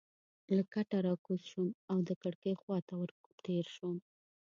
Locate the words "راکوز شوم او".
1.07-1.97